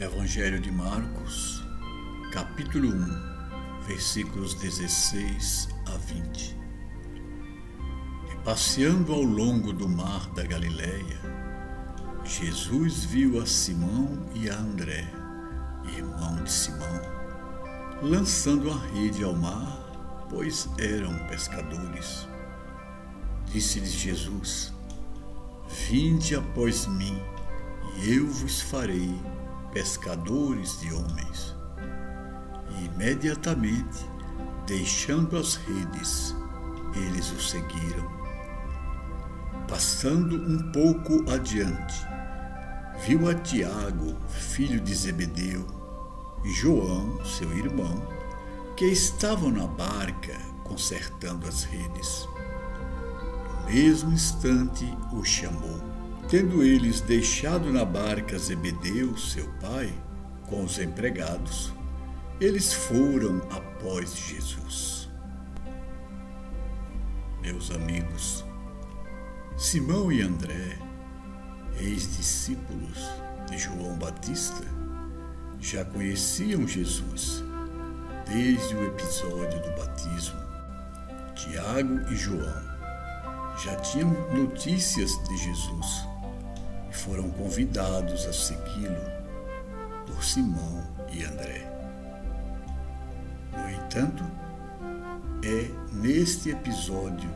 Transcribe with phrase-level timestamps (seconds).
[0.00, 1.60] Evangelho de Marcos,
[2.30, 6.56] capítulo 1, versículos 16 a 20.
[8.30, 11.20] E passeando ao longo do mar da Galileia,
[12.24, 15.04] Jesus viu a Simão e a André,
[15.96, 17.02] irmão de Simão,
[18.00, 22.28] lançando a rede ao mar, pois eram pescadores.
[23.46, 24.72] Disse-lhes Jesus:
[25.90, 27.20] Vinde após mim,
[27.96, 29.12] e eu vos farei
[29.72, 31.54] pescadores de homens.
[32.70, 34.06] E imediatamente,
[34.66, 36.34] deixando as redes,
[36.94, 38.18] eles o seguiram.
[39.68, 42.06] Passando um pouco adiante,
[43.06, 45.66] viu a Tiago, filho de Zebedeu,
[46.44, 48.02] e João, seu irmão,
[48.76, 52.28] que estavam na barca consertando as redes.
[53.66, 55.87] No mesmo instante o chamou
[56.28, 59.90] Tendo eles deixado na barca Zebedeu, seu pai,
[60.46, 61.72] com os empregados,
[62.38, 65.08] eles foram após Jesus.
[67.40, 68.44] Meus amigos,
[69.56, 70.78] Simão e André,
[71.80, 72.98] ex-discípulos
[73.48, 74.66] de João Batista,
[75.58, 77.42] já conheciam Jesus
[78.28, 80.38] desde o episódio do batismo.
[81.34, 82.68] Tiago e João
[83.64, 86.07] já tinham notícias de Jesus
[86.98, 89.00] foram convidados a segui-lo
[90.06, 90.82] por Simão
[91.12, 91.64] e André.
[93.52, 94.24] No entanto,
[95.44, 97.30] é neste episódio,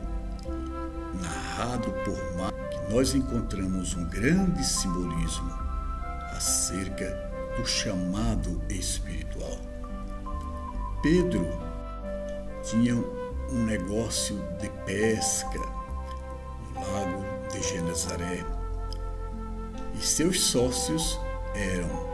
[1.21, 5.51] narrado por Marcos, que nós encontramos um grande simbolismo
[6.35, 7.07] acerca
[7.55, 9.57] do chamado espiritual.
[11.01, 11.47] Pedro
[12.63, 15.59] tinha um negócio de pesca
[16.73, 18.62] no lago de Genezaré
[20.09, 21.19] seus sócios
[21.55, 22.13] eram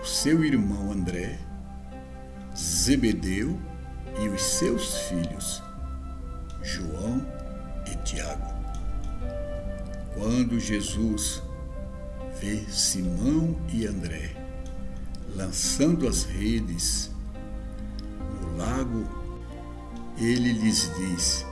[0.00, 1.38] o seu irmão André,
[2.56, 3.58] Zebedeu
[4.20, 5.62] e os seus filhos,
[6.62, 7.24] João
[7.86, 8.54] e Tiago.
[10.14, 11.42] Quando Jesus
[12.40, 14.34] vê Simão e André
[15.34, 17.10] lançando as redes
[18.40, 19.04] no lago,
[20.18, 21.46] ele lhes diz: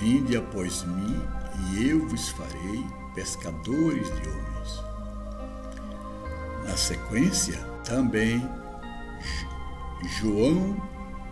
[0.00, 1.20] Vinde após mim,
[1.58, 4.82] e eu vos farei pescadores de homens.
[6.64, 8.48] Na sequência, também
[10.20, 10.76] João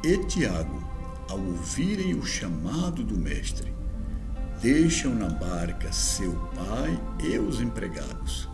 [0.05, 0.83] e Tiago,
[1.29, 3.73] ao ouvirem o chamado do Mestre,
[4.61, 8.49] deixam na barca seu pai e os empregados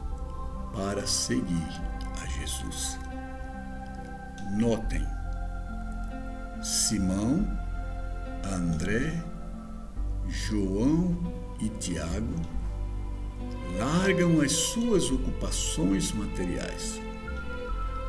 [0.72, 1.83] para seguir
[2.22, 2.98] a Jesus.
[4.56, 5.04] Notem,
[6.62, 7.47] Simão,
[8.44, 9.12] André,
[10.28, 11.16] João
[11.60, 12.34] e Tiago
[13.78, 17.00] largam as suas ocupações materiais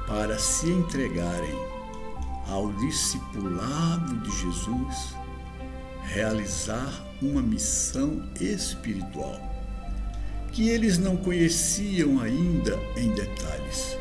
[0.06, 1.56] para se entregarem
[2.48, 5.16] ao discipulado de Jesus,
[6.04, 9.40] realizar uma missão espiritual
[10.54, 13.98] que eles não conheciam ainda em detalhes,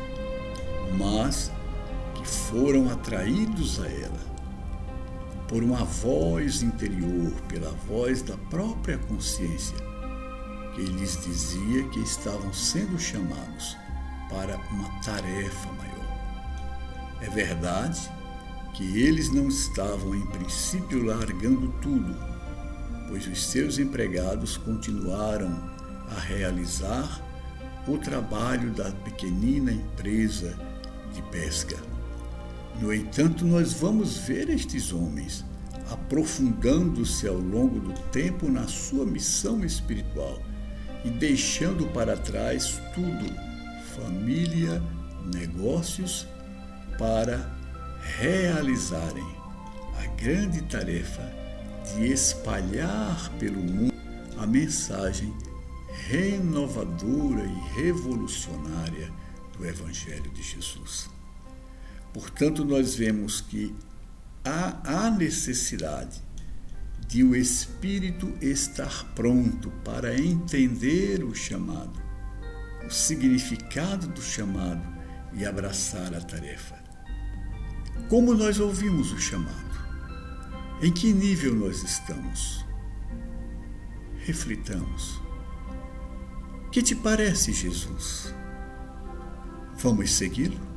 [0.97, 1.51] mas
[2.15, 4.36] que foram atraídos a ela
[5.47, 9.77] por uma voz interior, pela voz da própria consciência
[10.77, 13.75] que lhes dizia que estavam sendo chamados
[14.29, 15.97] para uma tarefa maior.
[17.19, 17.99] É verdade
[18.75, 22.15] que eles não estavam, em princípio, largando tudo,
[23.07, 25.49] pois os seus empregados continuaram
[26.15, 27.23] a realizar
[27.87, 30.55] o trabalho da pequenina empresa
[31.11, 31.75] de pesca.
[32.81, 35.43] No entanto, nós vamos ver estes homens
[35.89, 40.41] aprofundando-se ao longo do tempo na sua missão espiritual
[41.03, 43.47] e deixando para trás tudo
[43.95, 44.81] família,
[45.33, 46.27] negócios
[46.97, 47.51] para
[48.19, 49.25] realizarem
[49.99, 51.23] a grande tarefa
[51.95, 53.93] de espalhar pelo mundo
[54.37, 55.33] a mensagem
[56.07, 59.11] renovadora e revolucionária
[59.57, 61.16] do Evangelho de Jesus.
[62.17, 63.75] Portanto, nós vemos que
[64.43, 66.19] há a necessidade
[67.07, 72.01] de o espírito estar pronto para entender o chamado,
[72.83, 74.81] o significado do chamado
[75.31, 76.75] e abraçar a tarefa.
[78.09, 79.77] Como nós ouvimos o chamado?
[80.81, 82.65] Em que nível nós estamos?
[84.25, 85.21] Reflitamos.
[86.71, 88.33] Que te parece, Jesus?
[89.75, 90.76] Vamos segui-lo?